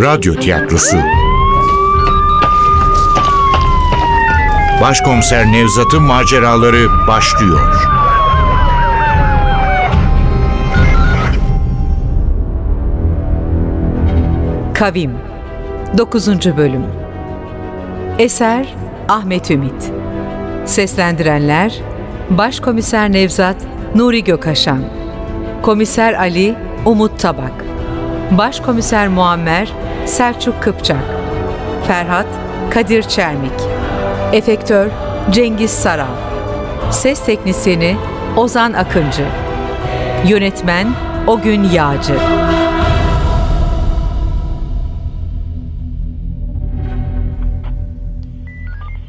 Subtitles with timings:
[0.00, 0.96] Radyo Tiyatrosu
[4.80, 7.88] Başkomiser Nevzat'ın maceraları başlıyor.
[14.74, 15.12] Kavim
[15.98, 16.28] 9.
[16.56, 16.86] Bölüm
[18.18, 18.74] Eser
[19.08, 19.92] Ahmet Ümit
[20.64, 21.74] Seslendirenler
[22.30, 23.56] Başkomiser Nevzat
[23.94, 24.80] Nuri Gökaşan
[25.62, 26.54] Komiser Ali
[26.84, 27.64] Umut Tabak
[28.30, 29.72] Başkomiser Muammer
[30.08, 31.04] Selçuk Kıpçak
[31.86, 32.26] Ferhat
[32.70, 33.52] Kadir Çermik
[34.32, 34.86] Efektör
[35.30, 36.14] Cengiz Saral
[36.90, 37.96] Ses Teknisini
[38.36, 39.26] Ozan Akıncı
[40.26, 40.88] Yönetmen
[41.26, 42.14] Ogün Yağcı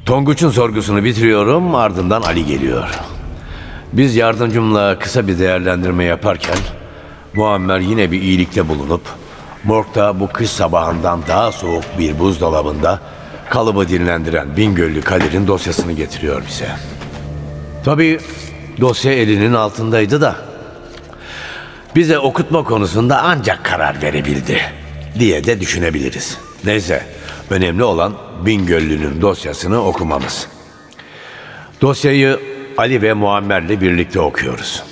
[0.06, 3.00] Tonguç'un sorgusunu bitiriyorum, ardından Ali geliyor.
[3.94, 6.58] Biz yardımcımla kısa bir değerlendirme yaparken
[7.34, 9.19] Muammer yine bir iyilikte bulunup
[9.64, 13.00] morgda bu kış sabahından daha soğuk bir buzdolabında
[13.50, 16.68] kalıbı dinlendiren Bingöllü Kadir'in dosyasını getiriyor bize.
[17.86, 18.20] Tabii
[18.82, 20.36] dosya elinin altındaydı da
[21.96, 24.62] bize okutma konusunda ancak karar verebildi
[25.20, 26.38] diye de düşünebiliriz.
[26.66, 27.04] Neyse
[27.50, 28.14] önemli olan
[28.46, 30.48] Bingöllü'nün dosyasını okumamız.
[31.82, 32.40] Dosyayı
[32.78, 34.84] Ali ve Muammer'le birlikte okuyoruz.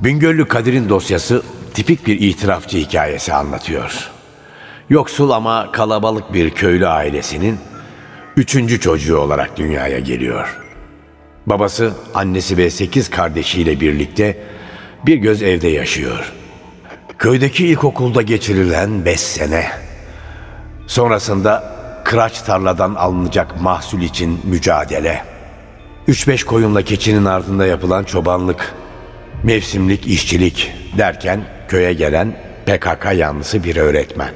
[0.00, 1.42] Bingöllü Kadir'in dosyası
[1.74, 4.10] tipik bir itirafçı hikayesi anlatıyor.
[4.90, 7.58] Yoksul ama kalabalık bir köylü ailesinin
[8.36, 10.60] üçüncü çocuğu olarak dünyaya geliyor.
[11.46, 14.38] Babası, annesi ve sekiz kardeşiyle birlikte
[15.06, 16.32] bir göz evde yaşıyor.
[17.18, 19.66] Köydeki ilkokulda geçirilen beş sene.
[20.86, 25.24] Sonrasında kıraç tarladan alınacak mahsul için mücadele.
[26.08, 28.74] Üç beş koyunla keçinin ardında yapılan çobanlık,
[29.44, 34.30] mevsimlik işçilik derken köye gelen PKK yanlısı bir öğretmen.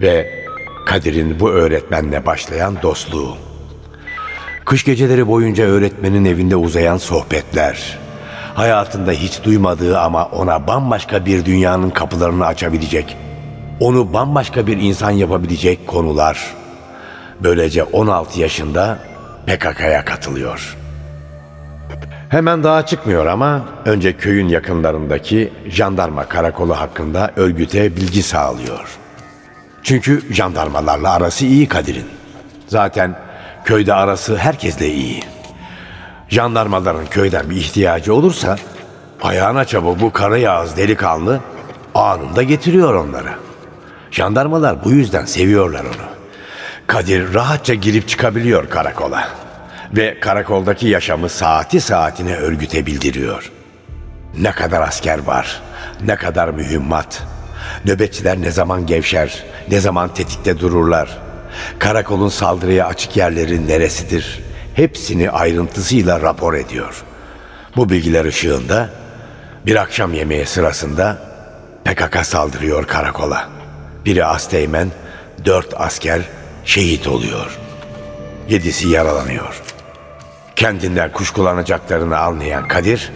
[0.00, 0.40] Ve
[0.86, 3.36] Kadir'in bu öğretmenle başlayan dostluğu.
[4.64, 7.98] Kış geceleri boyunca öğretmenin evinde uzayan sohbetler.
[8.54, 13.16] Hayatında hiç duymadığı ama ona bambaşka bir dünyanın kapılarını açabilecek,
[13.80, 16.54] onu bambaşka bir insan yapabilecek konular.
[17.42, 18.98] Böylece 16 yaşında
[19.46, 20.76] PKK'ya katılıyor.
[22.30, 28.98] Hemen dağa çıkmıyor ama önce köyün yakınlarındaki jandarma karakolu hakkında örgüte bilgi sağlıyor.
[29.82, 32.06] Çünkü jandarmalarla arası iyi Kadir'in.
[32.66, 33.16] Zaten
[33.64, 35.22] köyde arası herkesle iyi.
[36.28, 38.56] Jandarmaların köyden bir ihtiyacı olursa
[39.22, 41.40] ayağına çabuk bu kara yağız delikanlı
[41.94, 43.30] anında getiriyor onları.
[44.10, 46.06] Jandarmalar bu yüzden seviyorlar onu.
[46.86, 49.49] Kadir rahatça girip çıkabiliyor karakola.
[49.96, 53.52] Ve karakoldaki yaşamı saati saatine örgüte bildiriyor.
[54.38, 55.62] Ne kadar asker var,
[56.04, 57.22] ne kadar mühimmat.
[57.84, 61.18] Nöbetçiler ne zaman gevşer, ne zaman tetikte dururlar.
[61.78, 64.40] Karakolun saldırıya açık yerleri neresidir?
[64.74, 67.04] Hepsini ayrıntısıyla rapor ediyor.
[67.76, 68.90] Bu bilgiler ışığında
[69.66, 71.18] bir akşam yemeği sırasında
[71.84, 73.48] PKK saldırıyor karakola.
[74.04, 74.88] Biri asteğmen,
[75.44, 76.22] dört asker
[76.64, 77.58] şehit oluyor.
[78.48, 79.62] Yedisi yaralanıyor.
[80.60, 83.12] Kendinden kuşkulanacaklarını anlayan Kadir,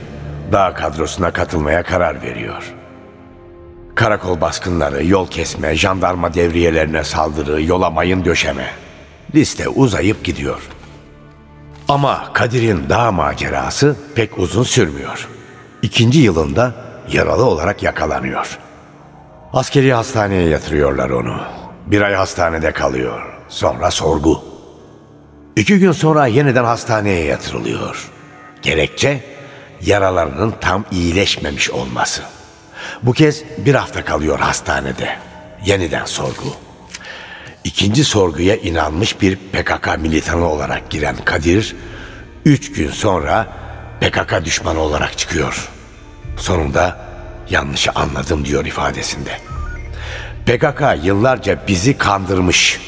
[0.52, 2.74] dağ kadrosuna katılmaya karar veriyor.
[3.94, 8.70] Karakol baskınları, yol kesme, jandarma devriyelerine saldırı, yola mayın döşeme.
[9.34, 10.62] Liste uzayıp gidiyor.
[11.88, 15.28] Ama Kadir'in dağ macerası pek uzun sürmüyor.
[15.82, 16.74] İkinci yılında
[17.12, 18.58] yaralı olarak yakalanıyor.
[19.52, 21.40] Askeri hastaneye yatırıyorlar onu.
[21.86, 23.22] Bir ay hastanede kalıyor.
[23.48, 24.53] Sonra sorgu.
[25.56, 28.10] İki gün sonra yeniden hastaneye yatırılıyor.
[28.62, 29.20] Gerekçe
[29.80, 32.22] yaralarının tam iyileşmemiş olması.
[33.02, 35.16] Bu kez bir hafta kalıyor hastanede.
[35.66, 36.56] Yeniden sorgu.
[37.64, 41.76] İkinci sorguya inanmış bir PKK militanı olarak giren Kadir,
[42.44, 43.48] üç gün sonra
[44.00, 45.70] PKK düşmanı olarak çıkıyor.
[46.36, 47.06] Sonunda
[47.50, 49.38] yanlışı anladım diyor ifadesinde.
[50.46, 52.80] PKK yıllarca bizi kandırmış.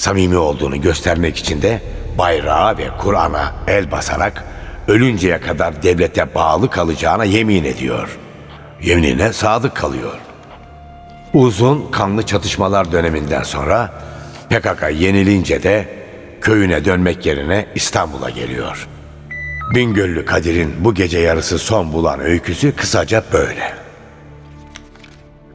[0.00, 1.80] Samimi olduğunu göstermek için de
[2.18, 4.44] bayrağa ve Kur'an'a el basarak
[4.88, 8.18] ölünceye kadar devlete bağlı kalacağına yemin ediyor.
[8.82, 10.18] Yeminine sadık kalıyor.
[11.34, 13.92] Uzun kanlı çatışmalar döneminden sonra
[14.50, 15.88] PKK yenilince de
[16.40, 18.88] köyüne dönmek yerine İstanbul'a geliyor.
[19.74, 23.72] Bingöllü Kadir'in bu gece yarısı son bulan öyküsü kısaca böyle.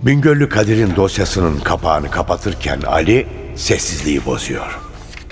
[0.01, 4.79] Bingöllü Kadir'in dosyasının kapağını kapatırken Ali sessizliği bozuyor.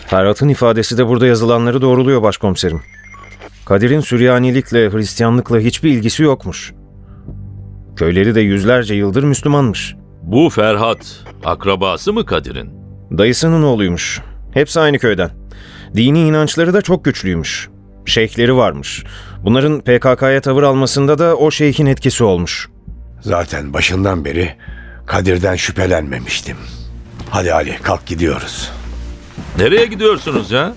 [0.08, 2.82] Ferhat'ın ifadesi de burada yazılanları doğruluyor başkomiserim.
[3.66, 6.74] Kadir'in Süryanilikle, Hristiyanlıkla hiçbir ilgisi yokmuş.
[7.96, 9.96] Köyleri de yüzlerce yıldır Müslümanmış.
[10.22, 12.70] Bu Ferhat akrabası mı Kadir'in?
[13.18, 14.22] Dayısının oğluymuş.
[14.54, 15.30] Hepsi aynı köyden.
[15.96, 17.70] Dini inançları da çok güçlüymüş.
[18.06, 19.04] Şeyhleri varmış.
[19.44, 22.70] Bunların PKK'ya tavır almasında da o şeyhin etkisi olmuş.
[23.22, 24.56] Zaten başından beri
[25.06, 26.58] Kadir'den şüphelenmemiştim.
[27.34, 28.72] Hadi Ali kalk gidiyoruz.
[29.58, 30.74] Nereye gidiyorsunuz ya?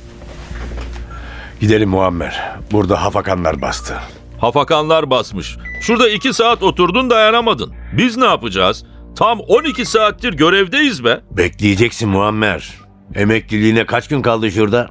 [1.61, 2.43] Gidelim Muammer.
[2.73, 3.94] Burada hafakanlar bastı.
[4.38, 5.56] Hafakanlar basmış.
[5.81, 7.75] Şurada iki saat oturdun dayanamadın.
[7.93, 8.85] Biz ne yapacağız?
[9.17, 11.20] Tam 12 saattir görevdeyiz be.
[11.31, 12.75] Bekleyeceksin Muammer.
[13.14, 14.88] Emekliliğine kaç gün kaldı şurada?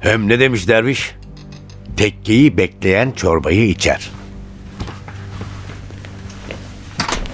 [0.00, 1.14] Hem ne demiş derviş?
[1.96, 4.10] Tekkeyi bekleyen çorbayı içer.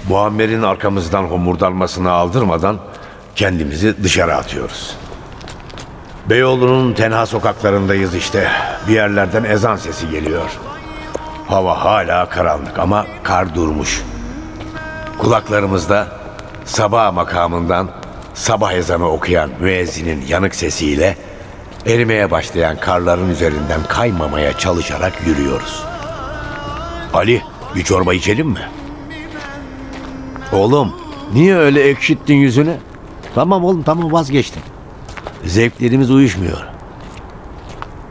[0.09, 2.90] Muammer'in arkamızdan homurdanmasını aldırmadan
[3.35, 4.95] kendimizi dışarı atıyoruz.
[6.29, 8.47] Beyoğlu'nun tenha sokaklarındayız işte.
[8.87, 10.49] Bir yerlerden ezan sesi geliyor.
[11.47, 14.01] Hava hala karanlık ama kar durmuş.
[15.17, 16.07] Kulaklarımızda
[16.65, 17.89] sabah makamından
[18.33, 21.17] sabah ezanı okuyan müezzinin yanık sesiyle
[21.85, 25.83] erimeye başlayan karların üzerinden kaymamaya çalışarak yürüyoruz.
[27.13, 27.41] Ali
[27.75, 28.69] bir çorba içelim mi?
[30.53, 30.95] Oğlum
[31.33, 32.77] niye öyle ekşittin yüzünü?
[33.35, 34.61] Tamam oğlum tamam vazgeçtim.
[35.45, 36.57] Zevklerimiz uyuşmuyor.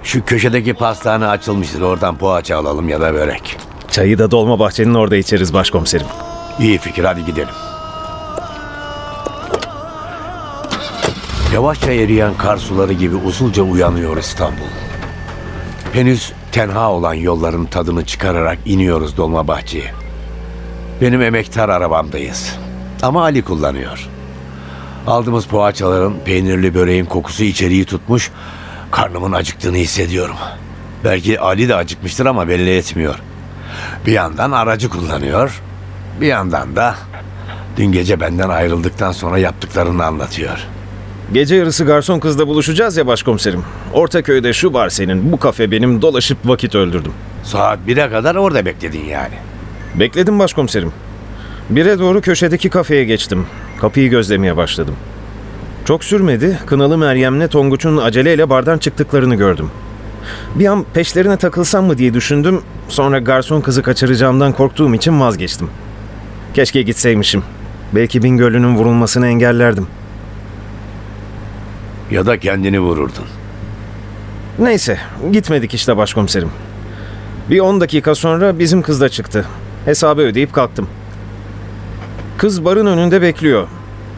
[0.03, 3.57] Şu köşedeki pastane açılmıştır oradan poğaça alalım ya da börek.
[3.91, 6.07] Çayı da dolma bahçenin orada içeriz başkomiserim.
[6.59, 7.55] İyi fikir hadi gidelim.
[11.55, 14.71] Yavaşça eriyen kar suları gibi usulca uyanıyor İstanbul.
[15.93, 19.95] Henüz tenha olan yolların tadını çıkararak iniyoruz Dolmabahçe'ye.
[21.01, 22.57] Benim emektar arabamdayız.
[23.03, 24.09] Ama Ali kullanıyor.
[25.11, 28.31] Aldığımız poğaçaların, peynirli böreğin kokusu içeriği tutmuş.
[28.91, 30.37] Karnımın acıktığını hissediyorum.
[31.05, 33.15] Belki Ali de acıkmıştır ama belli etmiyor.
[34.07, 35.63] Bir yandan aracı kullanıyor.
[36.21, 36.95] Bir yandan da
[37.77, 40.67] dün gece benden ayrıldıktan sonra yaptıklarını anlatıyor.
[41.33, 43.63] Gece yarısı garson kızla buluşacağız ya başkomiserim.
[43.93, 47.13] Ortaköy'de şu bar senin, bu kafe benim dolaşıp vakit öldürdüm.
[47.45, 49.35] Saat 1'e kadar orada bekledin yani.
[49.95, 50.93] Bekledim başkomiserim.
[51.71, 53.47] Bire doğru köşedeki kafeye geçtim.
[53.81, 54.95] Kapıyı gözlemeye başladım.
[55.85, 59.71] Çok sürmedi, Kınalı Meryem'le Tonguç'un aceleyle bardan çıktıklarını gördüm.
[60.55, 65.71] Bir an peşlerine takılsam mı diye düşündüm, sonra garson kızı kaçıracağımdan korktuğum için vazgeçtim.
[66.55, 67.43] Keşke gitseymişim.
[67.93, 69.87] Belki Bingöllü'nün vurulmasını engellerdim.
[72.11, 73.25] Ya da kendini vururdun.
[74.59, 74.99] Neyse,
[75.33, 76.51] gitmedik işte başkomiserim.
[77.51, 79.47] Bir 10 dakika sonra bizim kız da çıktı.
[79.85, 80.89] Hesabı ödeyip kalktım.
[82.41, 83.69] Kız barın önünde bekliyor.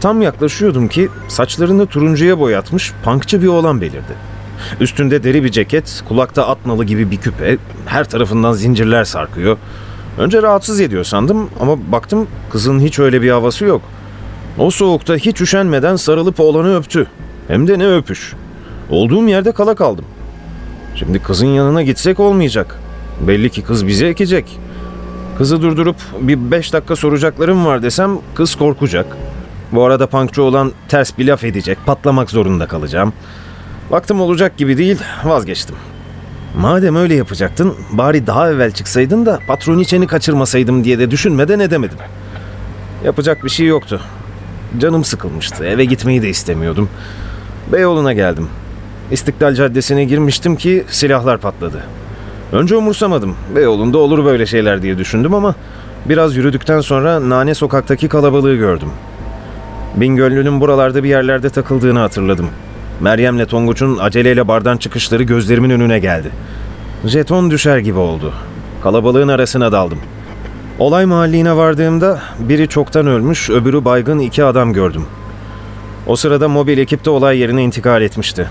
[0.00, 4.14] Tam yaklaşıyordum ki saçlarını turuncuya boyatmış punkçı bir oğlan belirdi.
[4.80, 9.56] Üstünde deri bir ceket, kulakta at nalı gibi bir küpe, her tarafından zincirler sarkıyor.
[10.18, 13.82] Önce rahatsız ediyor sandım ama baktım kızın hiç öyle bir havası yok.
[14.58, 17.06] O soğukta hiç üşenmeden sarılıp oğlanı öptü.
[17.48, 18.34] Hem de ne öpüş.
[18.90, 20.04] Olduğum yerde kala kaldım.
[20.94, 22.78] Şimdi kızın yanına gitsek olmayacak.
[23.26, 24.58] Belli ki kız bizi ekecek.
[25.38, 29.16] Kızı durdurup bir beş dakika soracaklarım var desem kız korkacak.
[29.72, 31.78] Bu arada punkçu olan ters bir laf edecek.
[31.86, 33.12] Patlamak zorunda kalacağım.
[33.90, 35.76] Vaktim olacak gibi değil vazgeçtim.
[36.58, 41.98] Madem öyle yapacaktın bari daha evvel çıksaydın da patroniçeni kaçırmasaydım diye de düşünmeden edemedim.
[43.04, 44.00] Yapacak bir şey yoktu.
[44.78, 45.64] Canım sıkılmıştı.
[45.64, 46.88] Eve gitmeyi de istemiyordum.
[47.72, 48.48] Beyoğlu'na geldim.
[49.10, 51.82] İstiklal Caddesi'ne girmiştim ki silahlar patladı.
[52.52, 53.36] Önce umursamadım.
[53.56, 55.54] Beyoğlu'nda olur böyle şeyler diye düşündüm ama
[56.06, 58.88] biraz yürüdükten sonra Nane Sokak'taki kalabalığı gördüm.
[59.96, 62.48] Bingöllü'nün buralarda bir yerlerde takıldığını hatırladım.
[63.00, 66.30] Meryem'le Tonguç'un aceleyle bardan çıkışları gözlerimin önüne geldi.
[67.04, 68.32] Jeton düşer gibi oldu.
[68.82, 69.98] Kalabalığın arasına daldım.
[70.78, 75.04] Olay mahalline vardığımda biri çoktan ölmüş, öbürü baygın iki adam gördüm.
[76.06, 78.48] O sırada mobil ekip de olay yerine intikal etmişti.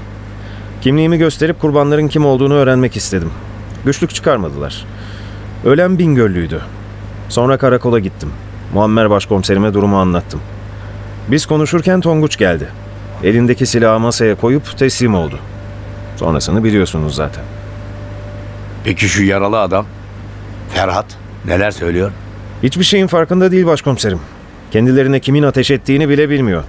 [0.82, 3.32] Kimliğimi gösterip kurbanların kim olduğunu öğrenmek istedim.
[3.86, 4.86] Güçlük çıkarmadılar.
[5.66, 6.62] Ölen Bingöllüydü.
[7.30, 8.30] Sonra karakola gittim.
[8.74, 10.42] Muammer başkomiserime durumu anlattım.
[11.28, 12.68] Biz konuşurken Tonguç geldi.
[13.24, 15.40] Elindeki silahı masaya koyup teslim oldu.
[16.16, 17.44] Sonrasını biliyorsunuz zaten.
[18.84, 19.86] Peki şu yaralı adam?
[20.74, 21.06] Ferhat
[21.46, 22.12] neler söylüyor?
[22.64, 24.20] Hiçbir şeyin farkında değil başkomiserim.
[24.72, 26.64] Kendilerine kimin ateş ettiğini bile bilmiyor.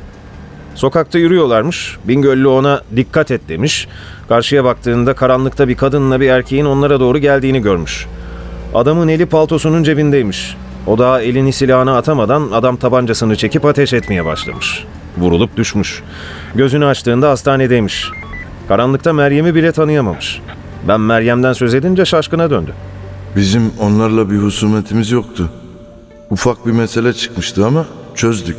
[0.75, 1.97] Sokakta yürüyorlarmış.
[2.05, 3.89] Bingöllü ona dikkat et demiş.
[4.29, 8.07] Karşıya baktığında karanlıkta bir kadınla bir erkeğin onlara doğru geldiğini görmüş.
[8.75, 10.57] Adamın eli paltosunun cebindeymiş.
[10.87, 14.85] O daha elini silahına atamadan adam tabancasını çekip ateş etmeye başlamış.
[15.19, 16.03] Vurulup düşmüş.
[16.55, 18.11] Gözünü açtığında hastanedeymiş.
[18.69, 20.41] Karanlıkta Meryem'i bile tanıyamamış.
[20.89, 22.73] Ben Meryem'den söz edince şaşkına döndü.
[23.37, 25.51] Bizim onlarla bir husumetimiz yoktu.
[26.31, 28.57] Ufak bir mesele çıkmıştı ama çözdük.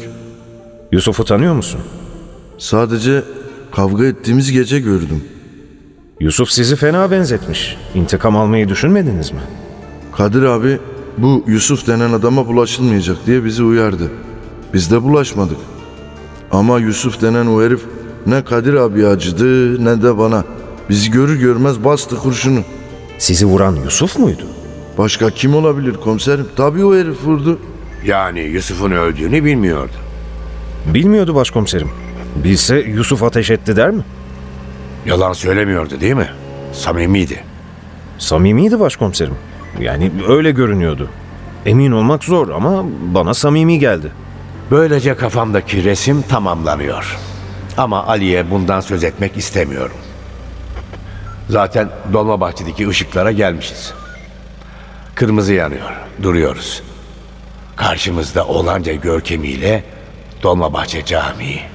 [0.91, 1.79] Yusuf'u tanıyor musun?
[2.57, 3.23] Sadece
[3.75, 5.23] kavga ettiğimiz gece gördüm.
[6.19, 7.77] Yusuf sizi fena benzetmiş.
[7.95, 9.39] İntikam almayı düşünmediniz mi?
[10.17, 10.79] Kadir abi
[11.17, 14.11] bu Yusuf denen adama bulaşılmayacak diye bizi uyardı.
[14.73, 15.57] Biz de bulaşmadık.
[16.51, 17.81] Ama Yusuf denen o herif
[18.27, 20.43] ne Kadir abi acıdı ne de bana.
[20.89, 22.59] Bizi görür görmez bastı kurşunu.
[23.17, 24.43] Sizi vuran Yusuf muydu?
[24.97, 26.45] Başka kim olabilir komiserim?
[26.55, 27.59] Tabii o herif vurdu.
[28.05, 29.91] Yani Yusuf'un öldüğünü bilmiyordu.
[30.93, 31.89] Bilmiyordu başkomiserim.
[32.35, 34.03] Bilse Yusuf ateş etti der mi?
[35.05, 36.29] Yalan söylemiyordu değil mi?
[36.73, 37.43] Samimiydi.
[38.17, 39.35] Samimiydi başkomiserim.
[39.79, 41.09] Yani öyle görünüyordu.
[41.65, 44.11] Emin olmak zor ama bana samimi geldi.
[44.71, 47.17] Böylece kafamdaki resim tamamlanıyor.
[47.77, 49.95] Ama Ali'ye bundan söz etmek istemiyorum.
[51.49, 53.93] Zaten Dolmabahçe'deki ışıklara gelmişiz.
[55.15, 55.91] Kırmızı yanıyor,
[56.23, 56.83] duruyoruz.
[57.75, 59.83] Karşımızda olanca görkemiyle
[60.43, 61.72] Dolmabahçe Camii.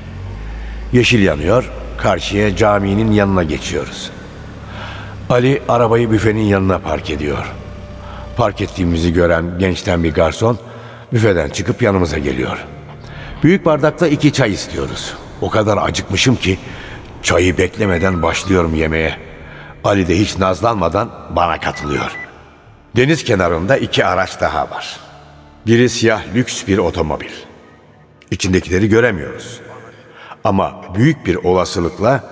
[0.92, 4.10] Yeşil yanıyor, karşıya caminin yanına geçiyoruz.
[5.30, 7.54] Ali arabayı büfenin yanına park ediyor.
[8.36, 10.58] Park ettiğimizi gören gençten bir garson
[11.12, 12.64] büfeden çıkıp yanımıza geliyor.
[13.42, 15.14] Büyük bardakta iki çay istiyoruz.
[15.40, 16.58] O kadar acıkmışım ki
[17.22, 19.16] çayı beklemeden başlıyorum yemeğe.
[19.84, 22.16] Ali de hiç nazlanmadan bana katılıyor.
[22.96, 25.00] Deniz kenarında iki araç daha var.
[25.66, 27.30] Biri siyah lüks bir otomobil.
[28.30, 29.60] İçindekileri göremiyoruz.
[30.44, 32.24] Ama büyük bir olasılıkla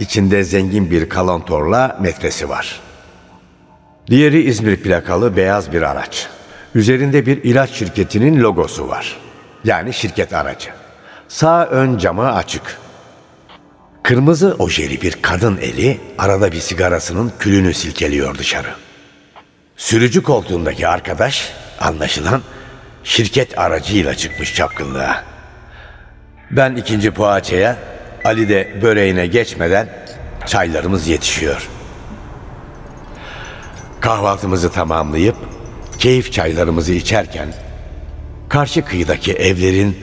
[0.00, 2.80] içinde zengin bir kalantorla metresi var.
[4.06, 6.28] Diğeri İzmir plakalı beyaz bir araç.
[6.74, 9.16] Üzerinde bir ilaç şirketinin logosu var.
[9.64, 10.70] Yani şirket aracı.
[11.28, 12.78] Sağ ön camı açık.
[14.02, 18.74] Kırmızı ojeli bir kadın eli arada bir sigarasının külünü silkeliyor dışarı.
[19.76, 22.42] Sürücü koltuğundaki arkadaş anlaşılan
[23.04, 25.24] şirket aracıyla çıkmış çapkınlığa.
[26.50, 27.76] Ben ikinci poğaçaya,
[28.24, 29.88] Ali de böreğine geçmeden
[30.46, 31.68] çaylarımız yetişiyor.
[34.00, 35.36] Kahvaltımızı tamamlayıp
[35.98, 37.48] keyif çaylarımızı içerken
[38.48, 39.96] karşı kıyıdaki evlerin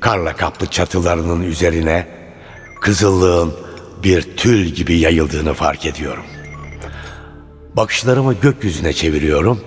[0.00, 2.06] karla kaplı çatılarının üzerine
[2.80, 3.54] kızıllığın
[4.02, 6.24] bir tül gibi yayıldığını fark ediyorum.
[7.76, 9.60] Bakışlarımı gökyüzüne çeviriyorum.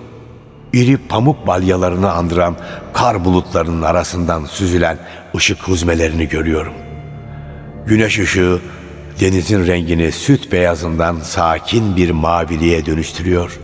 [0.72, 2.56] İri pamuk balyalarını andıran
[2.92, 4.98] kar bulutlarının arasından süzülen
[5.36, 6.72] ışık huzmelerini görüyorum.
[7.86, 8.58] Güneş ışığı
[9.20, 13.60] denizin rengini süt beyazından sakin bir maviliğe dönüştürüyor.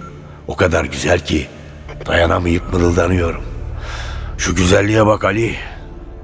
[0.48, 1.46] O kadar güzel ki
[2.06, 3.42] dayanamayıp mırıldanıyorum.
[4.38, 5.54] Şu güzelliğe bak Ali.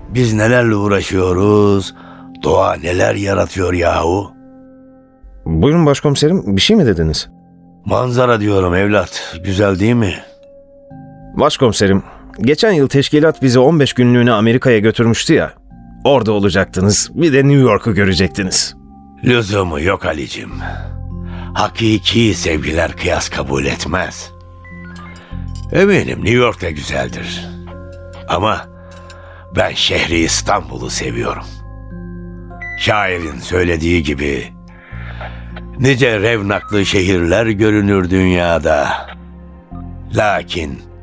[0.08, 1.94] Biz nelerle uğraşıyoruz.
[2.42, 4.32] Doğa neler yaratıyor yahu.
[5.46, 7.28] Buyurun başkomiserim bir şey mi dediniz?
[7.84, 9.36] Manzara diyorum evlat.
[9.44, 10.14] Güzel değil mi?
[11.36, 12.02] Başkomiserim,
[12.40, 15.52] geçen yıl teşkilat bizi 15 günlüğüne Amerika'ya götürmüştü ya.
[16.04, 17.10] Orada olacaktınız.
[17.14, 18.76] Bir de New York'u görecektiniz.
[19.24, 20.52] Lüzumu yok Ali'cim.
[21.54, 24.30] Hakiki sevgiler kıyas kabul etmez.
[25.72, 27.46] Eminim New York da güzeldir.
[28.28, 28.66] Ama
[29.56, 31.44] ben şehri İstanbul'u seviyorum.
[32.78, 34.44] Şairin söylediği gibi
[35.78, 38.88] nice revnaklı şehirler görünür dünyada.
[40.14, 40.93] Lakin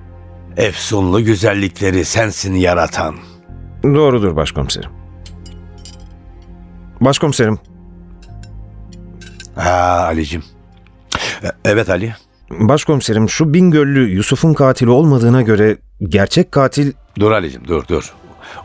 [0.58, 3.16] efsunlu güzellikleri sensin yaratan.
[3.84, 4.90] Doğrudur başkomiserim.
[7.02, 7.60] Başkomiserim,
[9.56, 10.44] Ha Ali'cim.
[11.44, 12.16] E- Evet Ali.
[12.52, 18.14] başkomiserim şu Bingöllü Yusuf'un katili olmadığına göre gerçek katil Dur Ali'cim dur dur.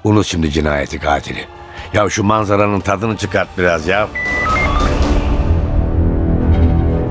[0.04, 1.44] Unut şimdi cinayeti katili.
[1.94, 4.08] Ya şu manzaranın tadını çıkart biraz ya.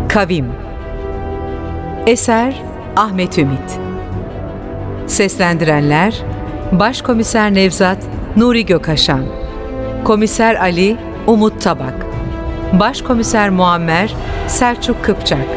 [0.10, 0.46] Kavim
[2.08, 2.62] Eser
[2.96, 3.79] Ahmet Ümit
[5.07, 6.13] Seslendirenler
[6.71, 7.97] Başkomiser Nevzat
[8.35, 9.25] Nuri Gökaşan
[10.03, 10.97] Komiser Ali
[11.27, 12.05] Umut Tabak
[12.79, 14.13] Başkomiser Muammer
[14.47, 15.47] Selçuk Kıpçak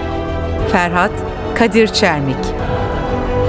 [0.73, 1.11] Ferhat
[1.55, 2.37] Kadir Çermik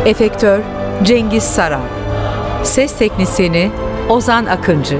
[0.05, 0.59] Efektör
[1.03, 1.87] Cengiz Saral
[2.63, 3.71] Ses Teknisini
[4.09, 4.97] Ozan Akıncı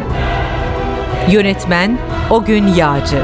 [1.29, 1.97] Yönetmen
[2.29, 3.23] Ogün Yağcı